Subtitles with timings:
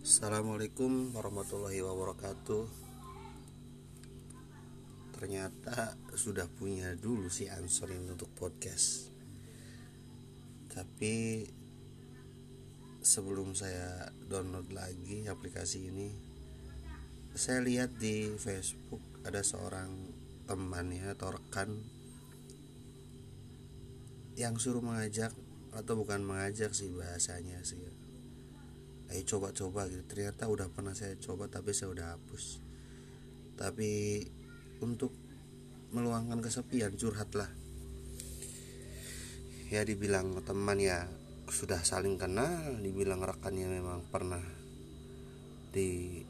[0.00, 2.64] Assalamualaikum warahmatullahi wabarakatuh.
[5.12, 9.12] Ternyata sudah punya dulu si Ansor ini untuk podcast.
[10.72, 11.44] Tapi
[13.04, 16.08] sebelum saya download lagi aplikasi ini
[17.36, 19.92] Saya lihat di Facebook ada seorang
[20.48, 21.76] teman ya atau rekan
[24.32, 25.36] Yang suruh mengajak
[25.76, 28.09] atau bukan mengajak sih bahasanya sih
[29.10, 30.02] ayo coba-coba gitu.
[30.06, 32.62] Ternyata udah pernah saya coba tapi saya udah hapus.
[33.58, 34.22] Tapi
[34.80, 35.12] untuk
[35.90, 37.50] meluangkan kesepian curhat lah
[39.70, 41.06] ya dibilang teman ya
[41.50, 44.42] sudah saling kenal dibilang rekannya memang pernah
[45.70, 46.22] di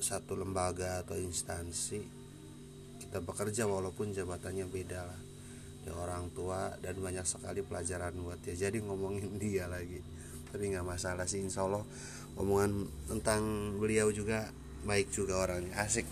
[0.00, 2.00] satu lembaga atau instansi
[3.00, 5.20] kita bekerja walaupun jabatannya beda lah.
[5.84, 8.68] Di orang tua dan banyak sekali pelajaran buat dia.
[8.68, 10.00] Jadi ngomongin dia lagi
[10.50, 11.40] tapi nggak masalah sih.
[11.42, 11.84] Insya Allah
[12.38, 13.42] omongan tentang
[13.76, 14.48] beliau juga
[14.86, 15.74] baik juga orangnya.
[15.80, 16.06] Asik.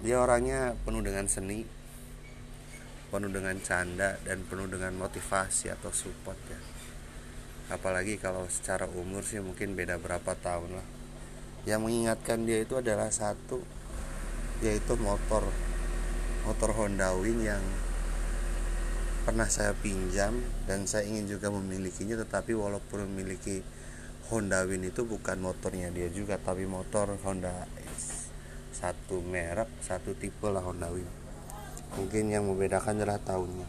[0.00, 1.80] Dia orangnya penuh dengan seni
[3.10, 6.60] penuh dengan canda dan penuh dengan motivasi atau support ya.
[7.74, 10.86] Apalagi kalau secara umur sih mungkin beda berapa tahun lah.
[11.66, 13.60] Yang mengingatkan dia itu adalah satu
[14.60, 15.44] yaitu motor
[16.44, 17.60] motor Honda Wing yang
[19.20, 23.60] pernah saya pinjam dan saya ingin juga memilikinya tetapi walaupun memiliki
[24.32, 28.30] Honda Win itu bukan motornya dia juga tapi motor Honda S
[28.70, 31.04] satu merek satu tipe lah Honda Win.
[31.98, 33.68] Mungkin yang membedakan adalah tahunnya.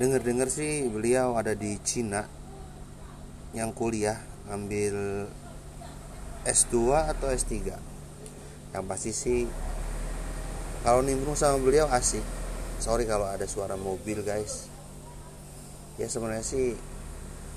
[0.00, 2.24] Dengar-dengar sih beliau ada di Cina
[3.52, 4.16] yang kuliah
[4.48, 5.28] ambil
[6.48, 7.76] S2 atau S3
[8.72, 9.44] yang pasti sih
[10.80, 12.39] kalau nimbrung sama beliau asik
[12.80, 14.66] sorry kalau ada suara mobil guys.
[16.00, 16.72] Ya sebenarnya sih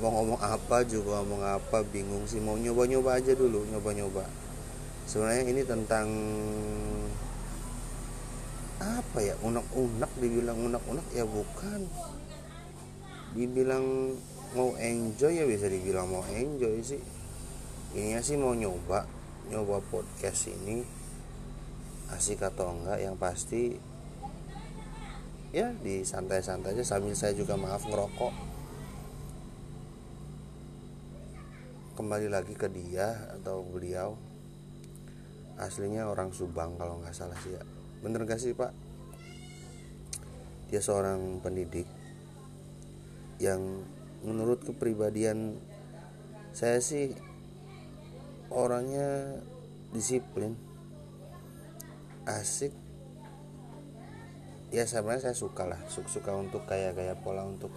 [0.00, 2.40] mau ngomong apa juga ngomong apa bingung sih.
[2.40, 4.24] Mau nyoba-nyoba aja dulu nyoba-nyoba.
[5.04, 6.08] Sebenarnya ini tentang
[8.80, 9.36] apa ya?
[9.44, 11.84] Unek-unek dibilang unek-unek ya bukan.
[13.36, 14.16] Dibilang
[14.56, 17.02] mau enjoy ya bisa dibilang mau enjoy sih.
[17.92, 19.04] Ini sih mau nyoba
[19.52, 20.80] nyoba podcast ini.
[22.08, 23.89] Asik atau enggak yang pasti
[25.50, 28.34] ya di santai-santai aja sambil saya juga maaf ngerokok.
[31.98, 34.14] Kembali lagi ke dia atau beliau.
[35.60, 37.62] Aslinya orang Subang kalau nggak salah sih ya.
[38.00, 38.72] Bener gak sih pak?
[40.72, 41.84] Dia seorang pendidik
[43.36, 43.84] yang
[44.24, 45.60] menurut kepribadian
[46.56, 47.12] saya sih
[48.48, 49.40] orangnya
[49.92, 50.56] disiplin
[52.24, 52.72] asik
[54.70, 55.80] ya sebenarnya saya suka lah.
[55.90, 57.74] Suka, untuk kayak kayak pola untuk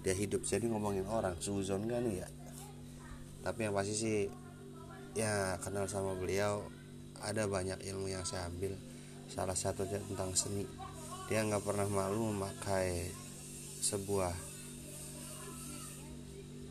[0.00, 0.42] dia hidup.
[0.42, 2.26] Jadi ngomongin orang suzon kan ya.
[3.44, 4.18] Tapi yang pasti sih
[5.12, 6.64] ya kenal sama beliau
[7.20, 8.72] ada banyak ilmu yang saya ambil.
[9.28, 10.64] Salah satunya tentang seni.
[11.28, 13.12] Dia nggak pernah malu memakai
[13.82, 14.34] sebuah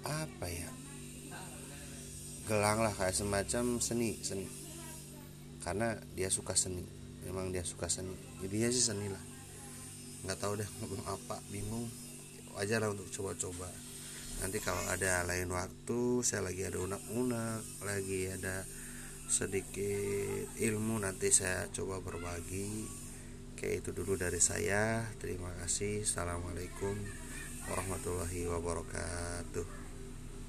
[0.01, 0.66] apa ya
[2.49, 4.49] gelang lah kayak semacam seni seni.
[5.61, 6.81] Karena dia suka seni.
[7.22, 8.17] Memang dia suka seni.
[8.41, 9.30] Jadi dia sih seni lah
[10.25, 11.89] nggak tahu deh ngomong apa bingung.
[12.53, 13.69] Wajar lah untuk coba-coba.
[14.41, 18.65] Nanti kalau ada lain waktu saya lagi ada unak-unak lagi ada
[19.31, 22.85] sedikit ilmu nanti saya coba berbagi.
[23.57, 25.05] Kayak itu dulu dari saya.
[25.21, 26.03] Terima kasih.
[26.03, 26.97] Assalamualaikum
[27.69, 29.80] warahmatullahi wabarakatuh